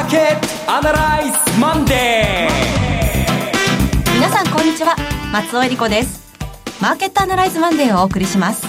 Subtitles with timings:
[0.00, 4.14] ーケットアナライズマンデー。
[4.14, 4.96] 皆さんこんにちは。
[5.32, 6.22] 松尾英里子です。
[6.80, 8.66] マーケットアナライズマンデーをお送りします。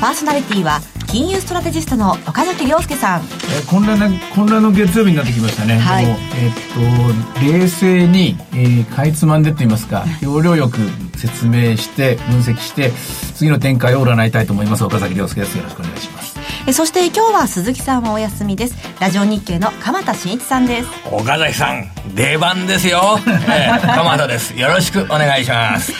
[0.00, 10.78] パーソナリティは金融ストラテジストの岡崎良介さん、えー、混乱な混乱の月曜日になってきましたね、はい、えー、っと冷静に、えー、かいつまんでと言いますか要領よく
[11.18, 12.90] 説明して分析して
[13.34, 14.82] 次の展開を占いたいと思います。
[14.84, 15.56] 岡崎良介です。
[15.56, 16.31] よろしくお願いします
[16.66, 18.76] えそして今日は鈴木さんはお休みです。
[19.00, 20.88] ラジオ日経の鎌田新一さんです。
[21.10, 24.54] 岡崎さん出番ですよ、えー、 鎌田です。
[24.56, 25.92] よろしくお願いします。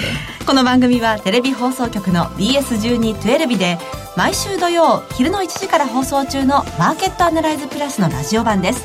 [0.46, 3.78] この番組はテレビ放送局の BS1212 で
[4.16, 8.84] 毎週土曜昼の1時から放送中のマーケットアナライズプラスのラジオ版です。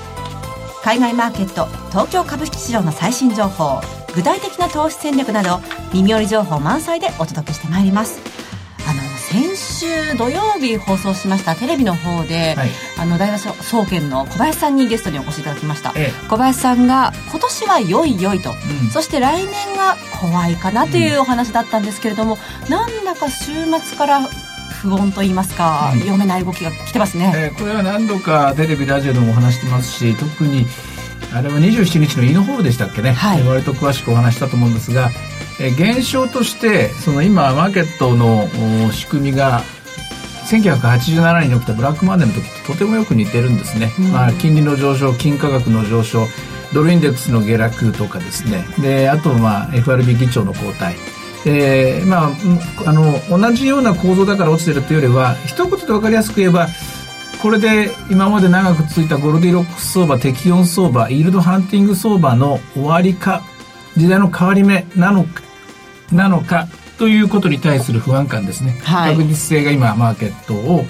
[0.83, 3.81] 海外マーケット東京株式市場の最新情報
[4.15, 5.59] 具体的な投資戦略など
[5.93, 8.36] 耳寄り情報満載でお届けしてまいります
[9.29, 30.65] 先週土曜日放送しましたテレビの方で、はい、あの大和総研の小林さんにゲストにお越しいただきました、ええ、小林さんが今年は良い良いと、うん、そして来年が怖いかなというお話だったんですけれども、うん、なんだか週末から不穏と言いますか、うん、読めない動きが来てますね、えー、これは何度かテレビラジオでもお話してますし特に
[31.33, 35.09] あれは27日のイノホールでしたっけね、はい、割と詳しくお話したと思うんですが、
[35.59, 38.47] えー、現象としてその今マーケットの
[38.91, 39.61] 仕組みが
[40.49, 46.25] 1987年に起きたブラックマネーの時ととてもよく似てるんですね、うん、まあ、金利の上昇金価格の上昇
[46.73, 48.65] ドルインデックスの下落とかですね。
[48.81, 50.95] であとまあ FRB 議長の交代。
[51.45, 56.67] えー、まあ、あの、同じような構造だから落ちてるというよりは、一言で分かりやすく言えば、
[57.41, 63.43] これで今まで長く続いたゴルディロックス相場、適温相場、イールドハンティング相場の終わりか、
[63.95, 65.41] 時代の変わり目なのか、
[66.11, 68.79] なのか、ということに対する不安感ですね。
[68.83, 70.85] はい、確実性が今、マーケットを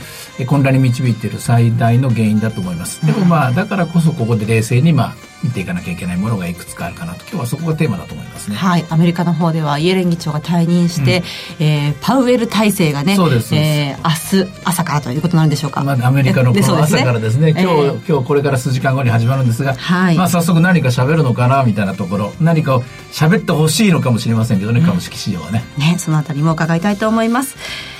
[0.45, 3.05] 混乱に導いている最大の原因だと思います。
[3.05, 8.55] でもまあ、だからこそここで冷静に、まあ、見ていかなきゃいけないものがいくつかあるかなと今日はそこがテーマだと思いますね。
[8.55, 11.23] はい、アメリカの方ではイエレン議長が退任して、
[11.59, 15.83] うん、えー、パウエル体制がねそうですえー、明日朝からということなんでしょうか。
[15.83, 22.77] まあ、アメリカのこの朝からですね、ね、今日、えー、今日これから数時間後に始まるんですが、はい、まあ早速何か喋るのかなみたいなところ何か
[23.11, 25.63] 喋ってほしいのかもしれませんけどね、株式市場はね。
[25.77, 27.55] ねそのあたりも伺いたいと思います。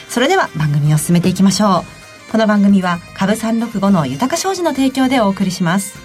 [0.10, 1.84] それでは番組を進めていきましょ
[2.28, 2.32] う。
[2.32, 5.98] この番組は株三六五の豊か商事の提供でお送りします。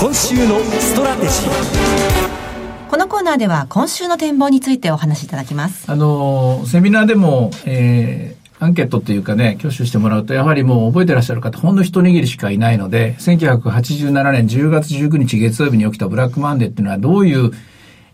[0.00, 2.88] 今週のストラテジー。
[2.88, 5.90] このコーナーでは今週の展望についてお話しいただきます。
[5.90, 17.50] あのセミナーでも、えー、アンケートっていうかね、挙手してもらうと、やはりもう覚えてらっしゃる方、ほんの一握りしかいないので、1987年10月19日月曜日に起きたブラックマンデーっていうのはどういう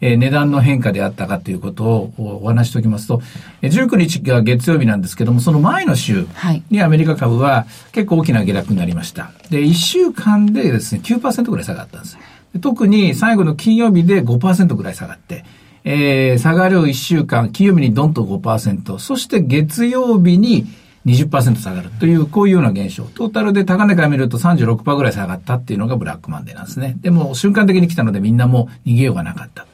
[0.07, 3.23] えー、値段の変化であったかということをお話しておきますと、
[3.63, 6.27] えー、19日が月曜日なんですけども、その前の週
[6.69, 9.33] にアメリカ株は結構大きな下落になりました。
[9.49, 12.19] で、1週間でですね、9%ぐらい下がったんです。
[12.61, 15.47] 特に最後の金曜日で5%ぐらい下がって、
[15.85, 20.67] えー、下がる1週間、金曜日にドンと5%、そして月曜日に
[21.07, 23.05] 20%下がるという、こういうような現象。
[23.05, 26.95] トータルで高値から見ると36%ぐらい下がったっていうのがブラックマンデーなんですね。
[27.01, 29.67] でも瞬間的に来たのでみんなもう逃げようがなかった。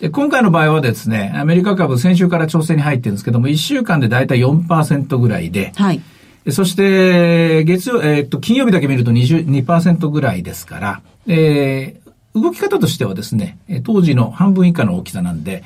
[0.00, 6.00] で、今回の場合はですね、アメリカ株先週から調整に入ってるんですけども、1週間でだいたい4%ぐらいで、はい。
[6.50, 15.62] そして、月曜、えー、っと、金曜日だけ見ると22%ぐらいですから、えー、動き方としてはですね、当時の半分以下の大きさなんで、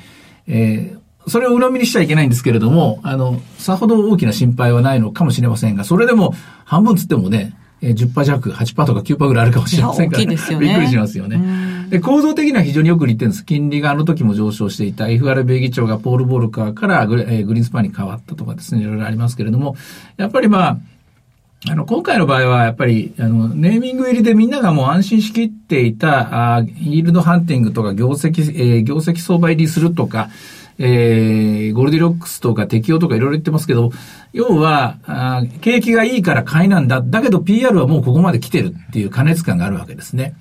[0.49, 6.35] えー、それを裏目にしちゃいけないんですけれども、あの、さほど大きな心配はないのかもしれませんが、それでも
[6.65, 10.67] 半分つってもね、えー、10%弱、8%とか9%ぐらいあるかもしれませんから、ね、大きいですよね。
[10.67, 11.37] びっくりしますよね。
[11.95, 13.45] で、構造的には非常によく似てるんです。
[13.45, 19.77] 金利があの時も上昇していた FRB 議長がポール・ボルカーからグ,、えー、グリーンスパンに変わったとかですね、いろいろありますけれども、
[20.17, 20.79] やっぱりまあ、
[21.71, 30.31] あの、今回の場合は、やっぱり、あの、ネーミング入りでみんながもう安心しきっていた、あイールドハンティングとか業績、えー、業績相場入りするとか、
[30.79, 33.93] えー、ゴールディロックスとか適用とかいろいろ言ってますけど、
[34.33, 37.01] 要は、あ景気がいいから買いなんだ。
[37.01, 40.35] だけど PR はもうここまで来てるっていう過熱感があるわけですね。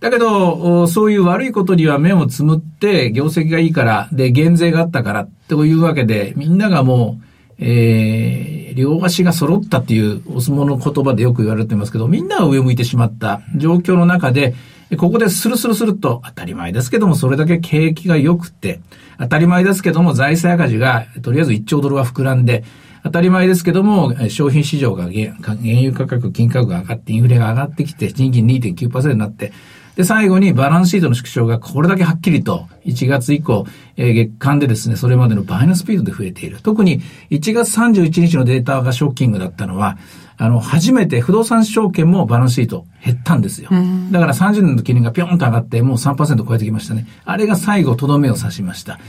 [0.00, 7.24] だけど、そういう悪いことには目をつむって、業績がいいから、で、減税があったから、というわけで、みんながもう、
[7.60, 14.54] えー、両足が揃ったっていうお相撲の言葉でよく言われてますけど、みんなが上向いてしまった状況の中で、
[14.96, 18.80] ここでスルスルスルと当たり前ですけども、それだけ景気が良くて、
[19.18, 22.62] 当たり前ですけども、財政赤字が、とりあえず1兆ドルは膨らんで、
[23.02, 29.52] 当たり前ですけども、商品市場が原油価格、金価格が上がって、インフレが上がってきて、賃金2.9%になって、
[29.98, 33.66] で、最後にバランスシートの縮小がこれだけはっきりと1月以降、
[33.96, 36.60] えー、月間でですね、それまでの倍のスピードで増えている。
[36.62, 39.98] 特に1月31日のデータがショッキングだったのは、
[40.36, 43.70] あの、初めて不動産証券もバランスシート減ったんですよ。
[44.12, 47.08] だから30年の金利がピョンと上がってもう3%超えてきましたね。
[47.24, 49.00] あれが最後とどめを刺しました。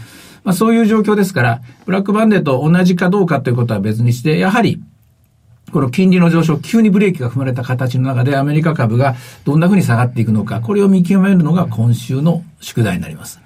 [0.44, 4.81] まあそういう状況ですから、ブラックバンデーと同じかどうかということは別にして、やはり
[5.71, 13.39] この金利の上昇、急にブレーキが踏まれた形の中でアメリカ株がどんな風に下がっていくのか、これを見極めるのが今週の宿題になります。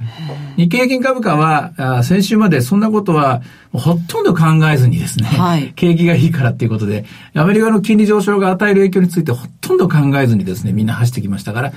[0.57, 3.41] 日経平均株価は、先週までそんなことは
[3.71, 11.73] ほとんど考えずにですね、はい、景気がいいからっていうことで、アメリカの金利上昇が与える影響についてほとんど考えずにですね、みんな走ってきましたから、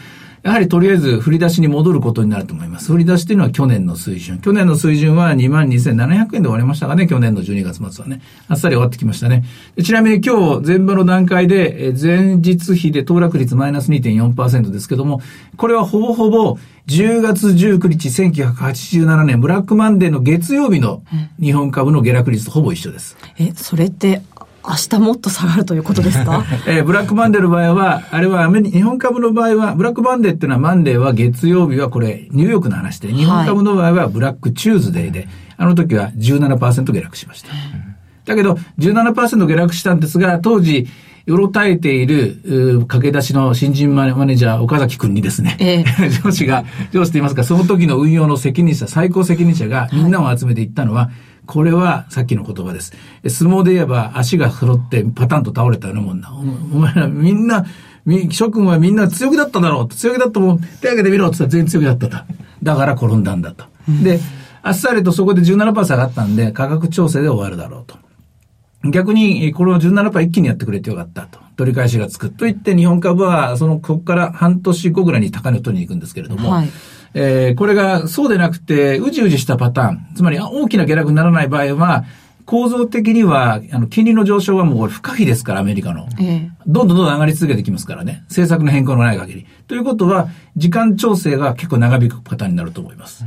[0.47, 2.93] やはりとりあえず振り出しに戻ることになると思います。
[2.93, 4.39] 振り出しというのは去年の水準。
[4.39, 8.23] 去年の水準は22,700円で終わりましたがね、去年の12月末はね。
[8.47, 9.43] あっさり終わってきましたね。
[9.83, 15.21] ちなみに今日、前場の段階で、前日比で騰落率マイナス2.4%ですけども、
[15.57, 21.03] これはほぼほぼ10月19日1987年ブラックマンデーの月曜日の
[21.41, 23.17] 日本株の下落率とほぼ一緒です。
[23.37, 24.23] え、それって
[24.69, 26.45] 明日もっと下がるということですか？
[26.67, 37.49] えー、ブラックマンデーの場合は、あれは日本株の場合は、ブラックマンデーっていうのはマンデーは月曜日はこれニューヨークの話で、日本株の場合はブラックチューズデーで、あの時は17%下落しました。
[38.27, 40.87] だけど、17%下落したんですが、当時、
[41.27, 51.11] よろたえている、駆け出しの新人マネージャー、岡崎くんにですね、ええ、 上司が、上司と言いますか、その時の運用の責任者、最高責任者がみんなを集めていったのは、はい
[51.47, 52.93] これはさっきの言葉です。
[53.27, 56.33] 相撲で言えば足が揃ってパタンと倒れたようなもんな。
[56.33, 56.43] お
[56.79, 57.65] 前らみんな、
[58.31, 62.33] 諸君はみんな強気だっただろう強気だったもん、手挙げてみろって言ったら全然強気だったと。
[62.63, 63.65] だから転んだんだと。
[64.03, 64.21] で、
[64.63, 67.97] あっさりとそこで17%下がったんで、価格調整で終わるだろうと。
[68.91, 71.39] 逆に、この17%一気にやってくれてよかったと。
[71.57, 72.31] 取り返しがつく。
[72.31, 76.69] と言って、日本株は、その、ここから半年後ぐらいに高値を取りに行くんですけれども、はい
[77.19, 82.05] えー、これがそうでなくて、うじうじしたパターン、つまり大きな下落にならない場合は、
[82.45, 86.09] 構造的には、あの、金利の上昇はもう不可避ですから、アメリカの。
[86.21, 88.23] ええ、どんどんどんどん上がり続けてきますからね。
[88.29, 89.47] 政策の変更のない限り。
[89.67, 93.25] ということは、時間調整が結構長引くパターンになると思います。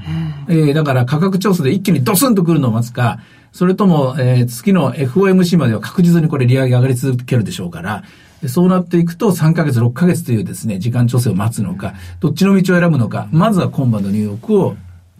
[0.47, 3.19] えー、だから価格調整で一気にドスンと来るのを待つか、
[3.51, 8.03] それとも、えー、月の FOMC までは確実にこれ利上げ上がり続けるでしょうから、
[8.47, 14.75] そうなっていくと3ヶ月、6ヶ月というですね、時間調整を待つのか、どっちの道を選ぶのか、まずは今晩のニューヨークを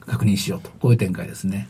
[0.05, 1.67] 確認しようと、こういう展開ですね。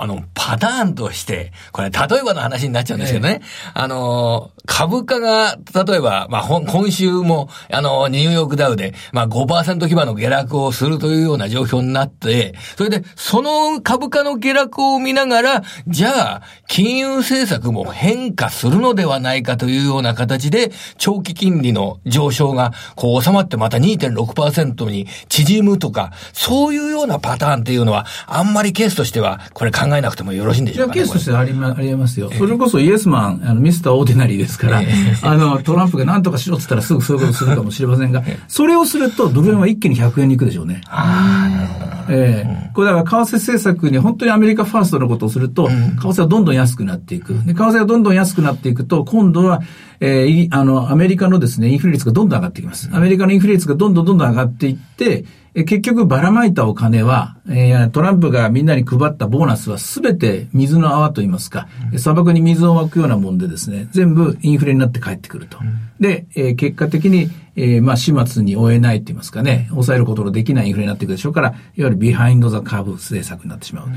[0.00, 3.40] あの、パターンとして、これ、例えばの話になっちゃうんですけどね。
[3.42, 32.30] ええ、あの、株価が、例えば、まあ、今週も、あの、ニューヨークダウで、まあ5%基盤の下落をするというような状況になって、それで、その株価の下落を見ながら、じゃあ、金融政策も変化するのではないかというような形で、長期金利の上昇が、こう収まってまた2.6%に縮むとか、そういうようなパターンっていうのは、あんまりケースとしては、これ考えなくてもよろしいんでしょうか、ね、いや、ケースとしてありま、ありますよ。
[32.32, 34.82] それこそイエスマン、あの、ミスターオーディナリーですから、
[35.22, 40.80] あの、トランプが何とかしろって言ったらすぐそういうことするかもしれませんが、それをするとドル円は一気に100円に行くでしょうね。
[40.86, 41.90] ああ、なるほど。
[42.10, 47.34] ええー、これだから為替政策に本当にアメリカファーストのことをすると、為替はどんどん安くなっていく。
[47.44, 49.60] で、為替がどんどん安くなっていくと、今度は、
[50.00, 52.90] えー、あの、アメリカのですね、インフレ率がどんどん上がっていきます。
[52.92, 55.24] アメリカのインフレ率がどんどんどんどん上がっていって、
[55.54, 65.58] え結局ばらまいたお金は、えー、トランプがみんなに配ったボーナスはすべて水の泡といいますか、うん、砂漠に水をまくようなもんでですね、全部インフレになって帰ってくると。
[65.60, 73.86] うん、で、えー、結果的に、えー、まあ始末に負えないと言いますかね、抑えることのできないインフレになっていくでしょうから、いわゆる behind the curve 政策になってしまう。
[73.86, 73.94] うん、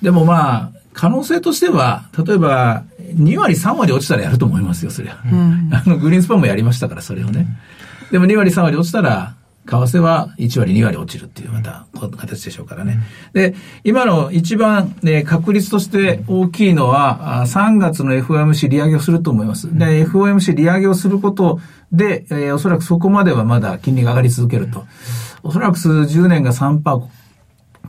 [0.00, 2.84] でもまあ、可能性としては、例えば、
[3.16, 5.18] 2割3割落ちたらやると思いますよ、そりゃ。
[5.72, 7.46] あの、グリーンスパンもやりましたから、それをね。
[8.10, 9.34] でも2割3割落ちたら、
[9.70, 11.86] 為替は1割2割落ちるっていうまた
[12.16, 12.98] 形でしょうからね。
[13.32, 19.72] で、今の一番、ね、確率として大きいのは、3月の FOMC 利上げをすると思います。
[19.78, 21.60] で、FOMC 利上げをすること
[21.92, 24.84] で、えー、おそらくそこまではまだ金利が上がり続けると。
[25.42, 27.02] おそらく数十年が3%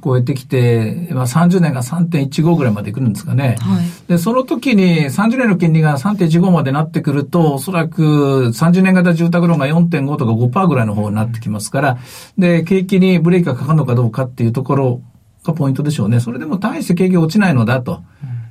[0.03, 3.58] 超えてきて、まあ、30年が3.15ぐらいまで来るんですかね。
[3.60, 11.98] はい、で、その時に30年の金利が3.15までなってくると、おそらく30年型住宅ローンが4.5とか5%ぐらいの方になってきますから、
[12.38, 15.01] で、景気にブレーキがかかるのかどうかっていうところ
[15.43, 16.20] がポイントでしょうね。
[16.20, 18.03] それでも大して景気が落ちないのだと。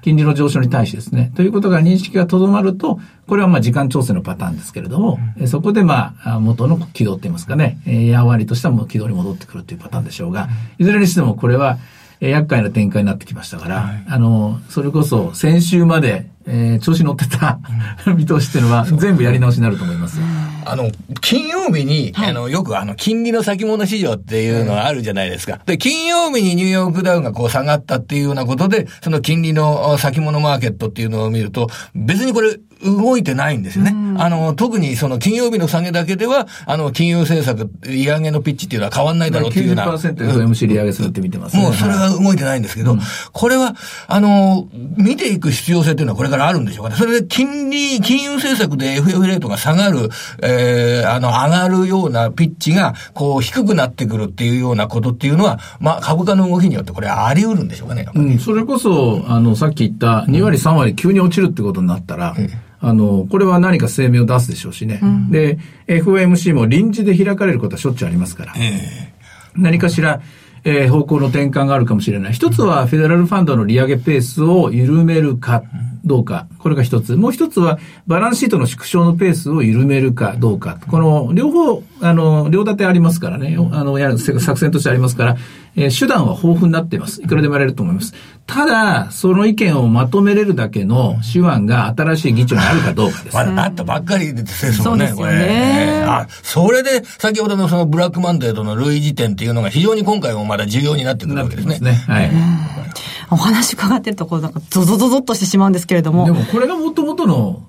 [0.02, 1.32] 金利の上昇に対してですね。
[1.34, 11.78] ということが認識がとどまると、これはまあ時間調整のパターンですけれども、うん、そこでまあ元の軌道って言いますかね、やわりとした軌道に戻ってくるというパターンでしょうが、いずれにしてもこれは、
[12.20, 17.58] 厄介な展開になってきましたから、はい、あの、それこそ先週まで、えー、調子乗ってた
[18.14, 20.20] 見通しっていうのは全部やり直しになると思います。
[20.70, 25.60] あの、金曜日に、はいあの、よくあの、金利の先物市場っていうのがあるじゃないですか。
[25.66, 33.94] で、金曜日にニューヨークダウンがこう下がったっていうようなことで、その金利のあ先物マーケットっていうのを見ると、別にこれ、動いてないんですよね。
[34.18, 39.86] あの、特にその金曜日の下げだけでは、あの、金融政策、利上げのピッチっていうのは変わんないだろうっていうような。
[39.86, 41.62] 90% FOMC 利上げするって見てますね。
[41.62, 42.96] もうそれは動いてないんですけど、
[43.32, 43.74] これは、
[44.06, 46.96] あの、見ていく必要性というのはこれからあるんでしょうかね。
[46.96, 50.08] それで金利、金融政策で FF レートが下がる、
[50.42, 58.06] えー、あの、上がるようなピッチが、こう、低くなってくるっていうようなことっていうのは、まあ、株価の動きによってこれあり得るんでしょうかね。
[58.14, 62.34] うん、それこそ、あの、さっき言った2割3割急に落ちるってことになったら、
[62.80, 65.00] あの、これは何か声明を出すでしょうしね。
[65.30, 68.54] で、FOMC も臨時で開かれることはしょっちゅうありますから。
[69.56, 70.20] 何かしら、
[70.64, 72.32] えー方向の転換があるかもしれない。
[72.32, 75.62] 一つはフェデラルファンドの利上げペースを緩めるか
[76.04, 76.46] どうか。
[76.58, 77.16] これが一つ。
[77.16, 80.78] もう一つはバランスシートの縮小のペースを緩めるかどうか。
[80.88, 83.56] この両方、あの、両立てありますからね。
[83.72, 85.36] あの、やる作戦としてありますから、
[85.76, 87.22] えー手段は豊富になっています。
[87.22, 88.14] いくらでもやれると思います。
[88.46, 93.36] ただ、その意見をまとめれるだけの手腕が新しい議長にあるかどうかです。
[93.36, 95.32] まだなったばっかりですもんね、そうですよこれ。
[95.32, 101.76] ねあ、それで、先ほどのそのブラックマンデーとの類似点っていうのが非常に今回もまだ重要になってくるわけですね。
[101.76, 101.92] すね。
[101.92, 102.30] はい。
[103.30, 106.24] お話伺ってると、こう、なんか、ゾゾゾゾっとしてしまうんですけれども。
[106.26, 107.62] でもこれが元々の、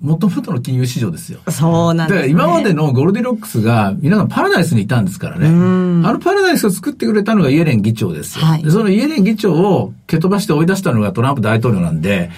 [0.00, 1.40] 元々の金融市場ですよ。
[1.50, 2.34] そうなんです、ね。
[2.34, 5.46] だから今までのゴールデンロックスが皆さんパラダイスにいたんですからね。
[5.48, 5.50] あ
[6.12, 8.44] のパラダイスを作ってくれたのがイエレン議長ですよ。
[8.44, 12.30] はいでそのイエレン議長を蹴飛ばして追い出したのがトランプ大統領なんで、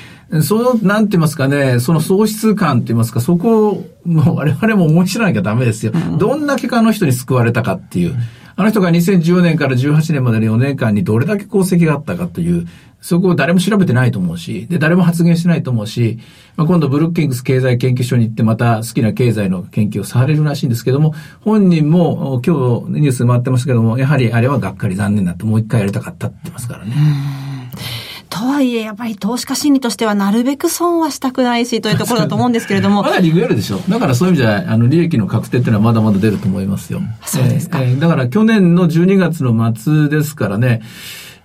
[0.42, 5.92] その、なんて言いますかね、その喪失感って言いますか、そこを、もう我々も思い知らなきゃダメですよ。
[6.18, 8.14] どんだけかあの人に救われたかっていう。
[8.58, 12.66] あの人が2014年から18年までの4年間にどれだけ功績があったかという、
[13.00, 16.18] そこを誰も調べてないと思うし、で、誰も発言してないと思うし、
[16.56, 26.96] まあ、今度ブルッキングス経済研究所に行ってまた好きな経済の研究をされるらしいんですけども、本人も今日ニュース回ってますけども、やはりあれはがっかり残念だともう一回やりたかったって言ってますからね。
[28.30, 33.10] とはいえ、やっぱり投資家心理としてはなるべく損はしたくないしというところだと思うんですけれども ま。
[33.10, 33.80] だリグエルでしょ。
[33.88, 37.00] だからそういう意味じゃ、あの、利益の確定っていうのはまだまだ出ると思いますよ。
[37.24, 40.82] そうですかえーえーだから去年の12月の末ですからね、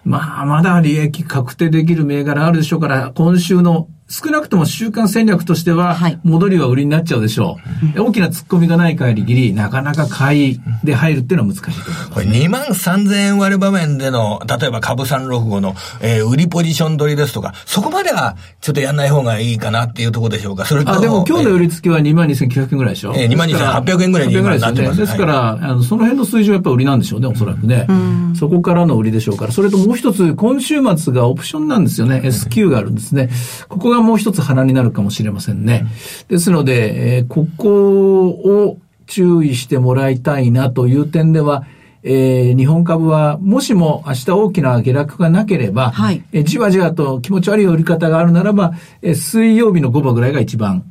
[0.05, 7.57] まあ、まだ利益確定できる銘柄あるでしょうから、今週の少なくとも週間戦略としてははい、戻りは売りになっちゃうでしょ
[7.95, 7.99] う。
[8.03, 12.11] 大きな突っ込みがない限り、なかなか買いで入るっていうのは難しいと思います。
[12.11, 20.65] これ2万3000円割る場面での、例えば株365の、えー売りポジション取りですとか、そこまではちょっとやんない方がいいかなっていうところでしょうか。
[20.65, 23.13] それとあ、でも今日の売り付けは22,900円ぐらいでしょ？
[23.15, 27.87] ええ22,800円ぐらいに今800円なってますねですから、あの、その辺の水準はやっぱ売りなんでしょうね、おそらくね。
[28.35, 29.51] そこからの売りでしょうから。
[29.51, 32.21] それともう一つ、今週末がオプションなんですよね。
[32.23, 33.29] SQ があるんですね。
[33.69, 35.85] ここがもう一つ鼻になるかもしれませんね。
[36.27, 41.65] ですので、えーここを注意してもらいたいなという点では、
[42.03, 50.83] えー日本株は、もしも明日大きな下落がなければ、はいえーじわじわと気持ち悪い売り方があるならば、えー水曜日の5番ぐらいが一番、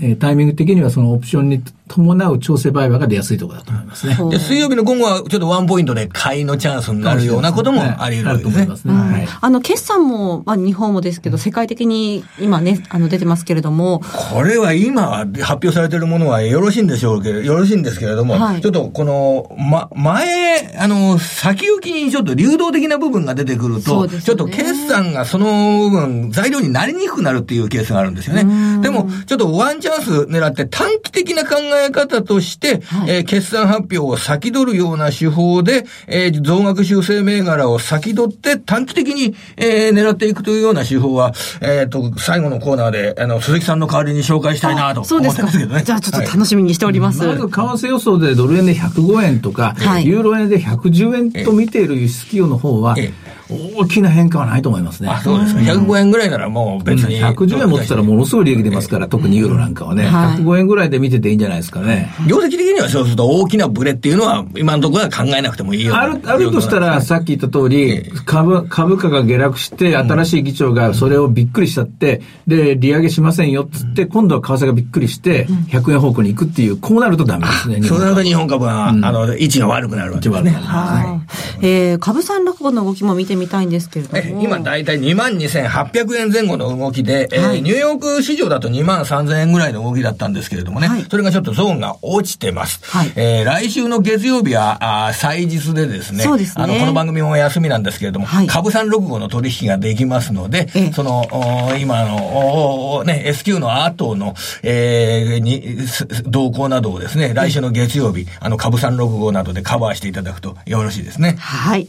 [0.00, 4.16] えータイミング的にはそのオプションに伴う調整売買が出やすいところだと思いますね。
[4.30, 8.76] で水曜日の午後はちょっとワンポイントで買いのチャンスになるようなこともあり得ると思いま。
[8.76, 8.94] すね。
[8.94, 9.28] はい。
[9.40, 14.00] あの、決算も、まあ、日本もですけど、世界的に今ね、あの、出てますけれども、
[14.32, 28.80] これは今発表されているものはよろしいんでしょうけど、よろしいんですけれども、はいちょっとこの、ま、前、あの、先行きにちょっと流動的な部分が出てくると、ねちょっと決算がその部分、材料になりにくくなるっていうケースがあるんですよね。
[28.82, 45.42] でも、ちょっとワンチャンス狙って短期的な考え方として、はいえー決算発表を先取るような手法で、えー増額修正銘柄を先取って短期的に、えー狙っていくというような手法は、えっ、と、最後のコーナーで、あの、鈴木さんの代わりに紹介したいなとそうですか。
[45.42, 45.82] 思ってますけどね。
[45.84, 47.18] じゃあちょっと楽しみにしております。
[47.18, 53.12] まず為替予想でドル円で105円とか、はいユーロ円で110円と見ている輸出企業の方はえ、
[53.50, 55.08] 大きな変化はないと思いますね。
[55.08, 55.60] あ、そうですか。
[55.60, 57.22] 105円ぐらいならもう別に。
[57.22, 62.10] 110円持ってたらものすごい利益出ますから、特にユーロなんかはね、はい105円ぐらいで見てていいんじゃないですかね。
[62.26, 77.80] 業績的にはそうすると大きなブレっていうのは今のところは考えなくてもいいよある、あるとしたら、さっき言った通えりえ、株、株価が下落して、新しい議長がそれをびっくりしちゃって、で、利上げしませんよっつって、今度は為替がびっくりして、100円方向に行くっていう、こうなるとダメですね。
[77.80, 80.50] 日本はそうなると日本株は、あの、位置が悪くなるわけですね。
[80.50, 81.20] は
[81.60, 81.66] い。
[81.66, 84.18] えー、株三落語の動きも見てみたいんですけれども。
[84.18, 92.80] え今だいたい22,800円前後の動きで、えーはいニューヨーク市場だと2万3000円ぐらいの動きだったんですけれどもね、はいそれがちょっとゾーンが落ちてます。
[92.84, 111.36] はいえー来週の月曜日は、あー祭日でですね、そうですねあの、この番組も休みなんですけれども、はい株365の取引ができますので、ええその、お今の、おおね、S q の後の、えーに、す動向などをですね、来週の月曜日、あの、株365などでカバーしていただくとよろしいですね。
[111.38, 111.88] はい。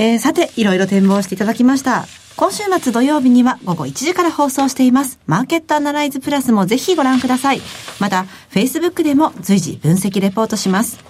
[0.00, 2.06] えーさて、いろいろ展望していただきました。
[2.36, 5.18] 今週末土曜日には午後1時から放送しています。
[5.26, 7.60] マーケットアナライズプラスもぜひご覧ください。
[7.98, 11.00] また、Facebook でも随時分析レポートします。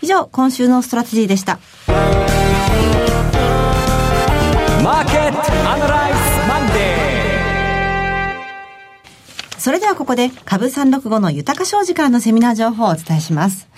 [0.00, 1.58] 以上、今週のストラテジーでした。
[1.86, 6.84] マーケットアナライズマンデ
[9.58, 13.68] それではここで株365の豊か商事からのセミナー情報をお伝えします。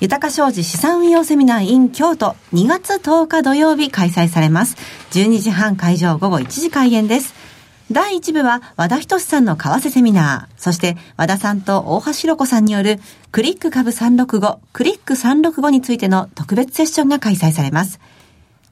[0.00, 4.76] 豊か商事資産運用セミナー in 京都2月10日土曜日開催されます。
[5.12, 7.34] 12時半会場午後1時開演です。
[7.92, 12.98] 第1部は和田仁さんの為替セミナー、そして和田さんと大橋弘子さんによる
[13.30, 18.00] クリック株365、クリック365についての特別セッションが開催されます。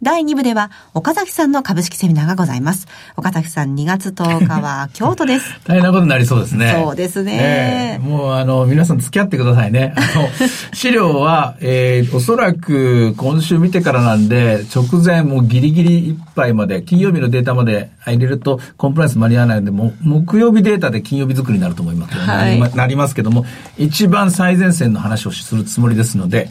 [0.03, 2.89] 第2部では岡崎さんの株式セミナーがございます。
[3.17, 5.61] 岡崎さん2月10日は 京都です。
[5.65, 6.77] 大変なことになりそうですね。
[6.77, 9.95] そうですねええもうあの、皆さん付き合ってくださいね。
[9.97, 10.29] あの、
[10.75, 23.47] 資料は、えー、おそらく今週見てからなんで、直前もうギリギリいっぱいまで、金曜日のデータまで入れるとコンプライアンス間に合わないので、もう木曜日データで金曜日作りになると思いますはいなりますけども、
[23.79, 26.49] 一番最前線の話をするつもりですので、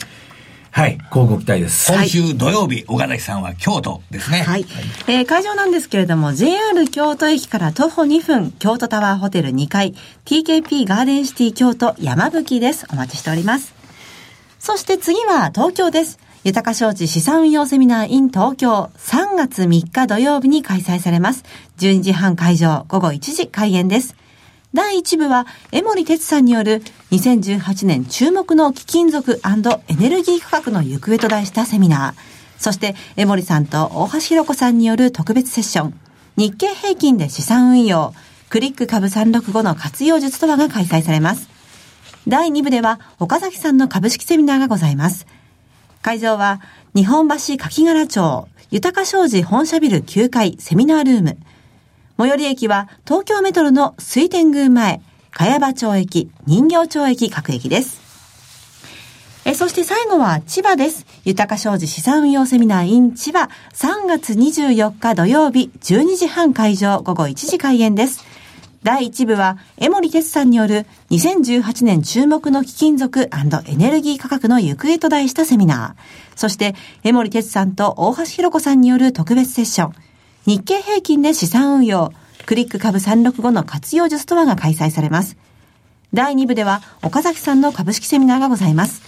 [0.74, 1.92] はい、交互期待です。
[1.92, 4.40] 今週土曜日、岡崎さんは京都ですね。
[4.40, 4.66] はい。
[5.08, 9.94] えー会場なんですけれども、JR 京都駅から徒歩2分、京都タワーホテル2階、
[10.26, 12.88] TKP ガーデンシティ京都山吹です。
[12.90, 13.74] お待ちしております。
[14.60, 16.20] そして次は東京です。
[16.46, 21.44] 豊か商事資産運用セミナー in 東京3月3日土曜日に開催されます。
[21.80, 24.16] 12時半会場、午後1時開演です。
[24.74, 32.14] 第1部は、江森哲さんによる2018年注目の貴金属エネルギー価格の行方と題したセミナー。
[32.58, 36.00] そして、江森さんと大橋ひろ子さんによる特別セッション。
[36.38, 38.14] 日経平均で資産運用。
[38.50, 41.50] クリック株365の活用術とはが開催されます。
[42.30, 45.28] 第2部では、岡崎さんの株式セミナーがございます。
[46.02, 46.62] 会場は、
[46.96, 51.38] 日本橋柿柄町、豊か商事本社ビル9階セミナールーム。
[52.22, 55.02] 最寄り駅は東京メトロの水天宮前、
[55.32, 58.00] 茅場町駅、人形町駅各駅です。
[59.44, 61.08] えそして最後は千葉です。
[61.26, 68.24] 豊か商事資産運用セミナー in 千葉3月24日土曜日12時半会場午後1時開演です。
[68.84, 76.38] 第1部は江森哲さんによる2018年注目の貴金属エネルギー価格の行方と題したセミナー。
[76.38, 80.11] そして江森哲さんと大橋ひろ子さんによる特別セッション。
[80.48, 82.14] 日経平均で資産運用、
[82.48, 85.38] クリック株365の活用術とはが開催されます。
[86.14, 89.04] 第2部では岡崎さんの株式セミナーがございます。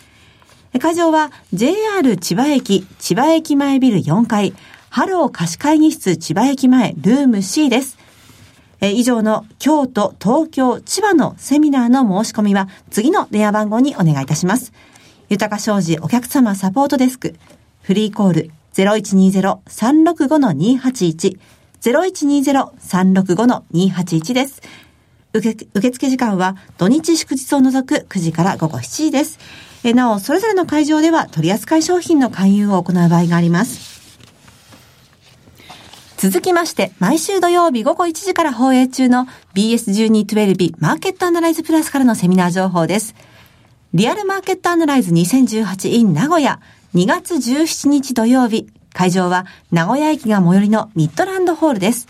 [0.80, 4.54] 会場は JR 千葉駅、千葉駅前ビル4階、
[4.90, 7.98] ハロー貸し会議室千葉駅前ルーム C です。
[8.80, 14.72] え以上の京都、東京、千葉のセミナーの申し込みは次の電話番号にお願いいたします。
[15.30, 17.34] 豊か商事お客様サポートデスク、
[17.82, 21.40] フリーコール0120-365-281、
[21.82, 24.62] 0120-365-281です。
[25.34, 29.40] 受付時間は土日祝日を除く9時から午後7時です。
[29.84, 33.92] えなお、それぞれの会場では取扱い商品の勧誘を行う場合があります。
[36.18, 43.14] 続きまして、毎週土曜日午後1時から放映中の BS1212 マーケットアナライズプラスからのセミナー情報です。
[43.94, 46.62] リアルマーケットアナライズ 2018in 名古屋
[46.96, 48.68] 2月17日土曜日。
[48.94, 52.08] 会場は名古屋駅が最寄りのミッドランドホールです。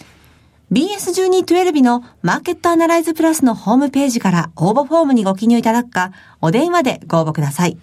[0.73, 7.77] BS1212 のマーケットアナライズプラスのホームページから応募フォームにご記入いただくか、お電話でご応募ください。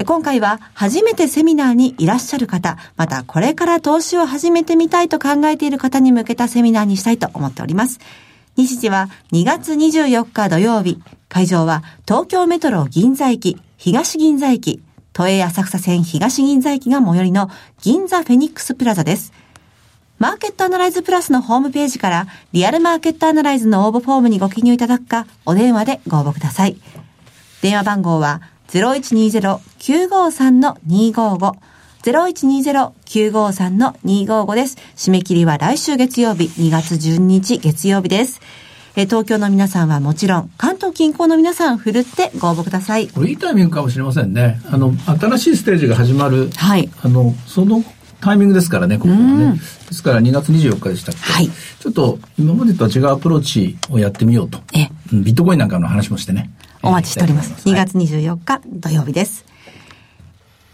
[0.06, 7.98] 今回は初めてセミナーにいらっしゃる方、またこれから投資を始めてみたいと考えている方に向けたセミナーにしたいと思っております。
[8.56, 11.02] 日時は2月24日土曜日。
[11.28, 17.50] 会場は東京メトロ銀座駅、東銀座駅、都営浅草線東銀座駅が最寄りの
[17.82, 19.32] 銀座フェニックスプラザです。
[20.20, 26.76] マーケットアナライズプラスのホームページから、リアルマーケットアナライズの応募フォームにご記入いただくか、お電話でご応募ください。
[27.62, 31.54] 電話番号は0120-953-255
[32.02, 34.76] 0120-953-255です。
[34.94, 38.42] 締め切りは来週月曜日、2月12日月曜日です。
[38.96, 43.08] えー東京の皆さんはもちろん、関東近郊の皆さん、ふるってご応募ください。
[43.08, 44.60] これいいタイミングかもしれませんね。
[44.70, 46.50] あの、新しいステージが始まる。
[46.56, 47.82] はいあの、その
[48.20, 49.60] タイミングですからね、ここはね。
[49.88, 51.20] ですから2月24日でしたっけ？
[51.32, 54.60] はいちょっと今までとは違うアプローチをやってみようと。
[54.74, 56.50] えビットコインなんかの話もしてね。
[56.82, 57.52] お待ちしております。
[57.66, 59.44] 2はい月24日土曜日です。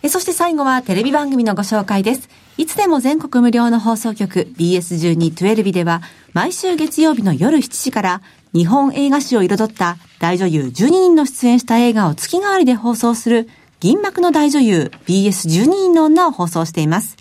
[0.02, 2.28] えそして最後はテレビ番組のご紹介です。
[2.58, 8.22] いつでも全国無料の放送局 BS12-12 では毎週月曜日の夜7時から
[8.54, 13.48] 日本映画史を彩った大女優12人の出演した映画を月替わりで放送する
[13.80, 17.16] 銀幕の大女優 BS12 人の女を放送しています。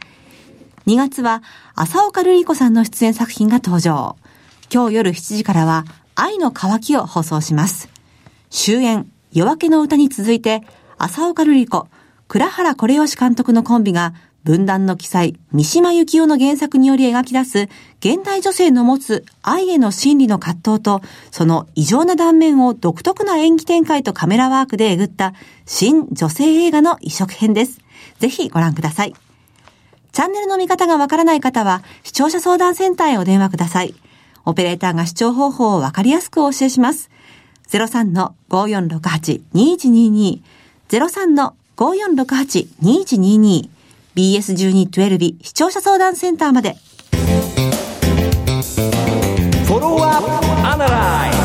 [0.88, 1.41] 2月は
[1.74, 4.17] 浅岡瑠璃子さんの出演作品が登場。
[4.71, 7.89] 今日夜7時からは愛の渇きを放送します。
[8.52, 10.62] 終演、夜明けの歌に続いて、
[10.98, 11.88] 浅岡瑠璃子、
[12.28, 17.67] 倉原是吉監督のコンビが、分断の記載、三島由紀夫の原作により描き出す、
[18.00, 25.34] 現代女性の持つ愛への心理の葛藤と、その異常な断面を独特な演技展開とカメラワークでえぐった、
[25.65, 27.80] 新女性映画の移植編です。
[28.19, 29.15] ぜひご覧ください。
[30.15, 33.93] チャンネルの見方がわからない方は、視聴者相談センターへお電話ください。
[34.45, 37.10] オペレーターが視聴方法をわかりやすくお教えします。
[37.67, 40.39] 03-5468-2122
[40.88, 43.67] 03-5468-2122
[44.15, 46.78] BS1212 視聴者相談センターまで。
[49.65, 50.28] フォローアップ
[50.65, 51.43] アナライ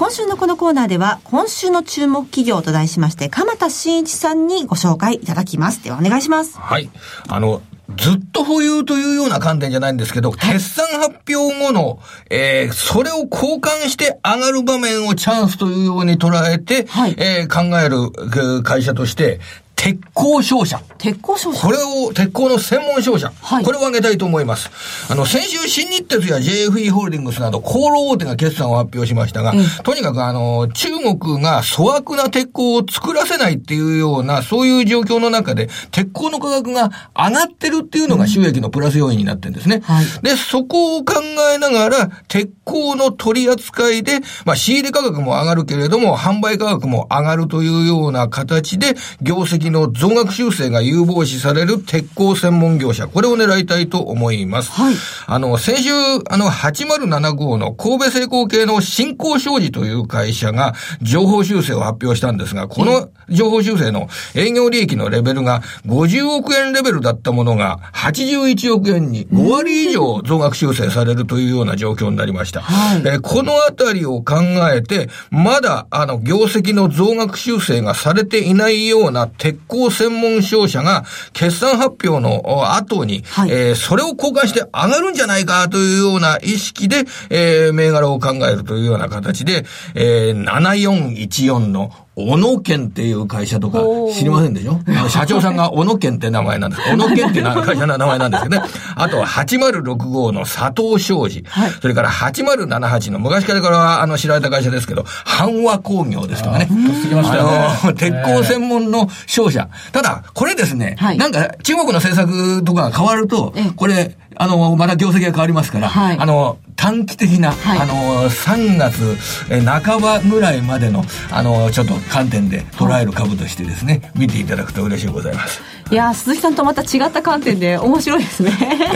[0.00, 5.84] 今週のこのコーナーでは、今週の注目企業と題しまして、鎌田新一さんにご紹介いただきます。
[5.84, 6.58] ではお願いします。
[6.58, 6.88] はい。
[7.28, 7.60] あの、
[7.98, 19.38] ずっと保有というような観点じゃないんですけど、決算発表後の、えー、それを交換して上がる場面をチャンスというように捉えて、はいえー考えるえー会社として、
[19.80, 20.78] 鉄鋼商社。
[20.98, 21.72] 鉄鋼商社こ。
[21.72, 23.32] れを、鉄鋼の専門商社。
[23.40, 24.70] はいこれを挙げたいと思います。
[25.08, 39.80] あの、先週、新日鉄や JFE ホールディングスなど、航路大手が決算を発表しましたが、とにかくあの、中国が粗悪な鉄鋼を作らせないっていうような、そういう状況の中で、鉄鋼の価格が上がってるっていうのが収益のプラス要因になってるんですね。
[39.84, 41.14] はいで、そこを考
[41.54, 54.70] えながら、鉄鋼の取り扱いで、まあ、仕入れ価格も上がるけれども、販売価格も上がるというような形で、業績の増額修正が有望視される鉄鋼専門業者、これを狙いたいと思います。
[54.72, 54.94] はい
[55.26, 55.90] あの、先週、
[56.28, 72.60] あの、8075の神戸製鋼系の新興商事という会社が、情報修正を発表したんですが、この情報修正の営業利益のレベルが50億円レベルだったものが81億円に5割以上増額修正されるというような状況になりました。
[72.60, 74.40] はいえーこのあたりを考
[74.74, 83.50] えて、まだ、あの、業績の増額修正がされていないような鉄鋼専門商社が、決算発表のお後に、はい。
[83.50, 93.78] えーそれを交換して上がるんじゃないかというような意識で、えー銘柄を考えるというような形で、えー7414の小野健っていう会社とか
[94.12, 94.78] 知りませんでしょ？
[94.88, 96.82] あの社長さんが小野健って名前なんです。
[96.90, 98.68] 小野健っていう会社の名前なんですけどね。
[98.96, 101.44] あとは8065の佐藤商事。
[101.48, 106.66] はいそれから8078の昔からからあの知られた会社ですけど、阪和工業ですとかね。
[106.66, 109.68] とっつきましたよねあの、鉄鋼専門の商社。
[109.92, 119.18] ただ、これですね、はいなんか中国の政策とかが変わるとええ、これ、あの、また業績が変わりますから、はいあの、短期的な、はいあの、3月
[119.50, 125.60] え半ばぐらいまでの、あの、ちょっと観点で捉える株としてですね、見ていただくと嬉しいございます。
[125.90, 128.52] いやー鈴木さんとまた違った観点で 面白いですね。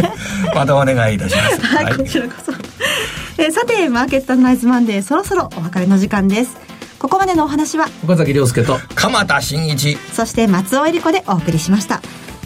[0.54, 1.60] またお願いいたします。
[1.60, 2.52] はい、こちらこそ。
[3.36, 6.56] えーさて、マーケットアナライズマンデー、そろそろお別れの時間です。
[6.98, 8.80] ここまでのお話は、岡崎亮介と。
[8.94, 9.98] 鎌田新一。
[10.14, 12.00] そして松尾恵理子でお送りしました。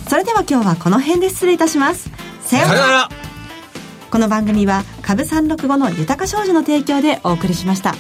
[0.09, 2.11] それでは今日はこの辺で失礼いたします。
[2.49, 3.09] さようなら。
[4.11, 7.95] この番組は株365の豊か商事の提供でお送りしました。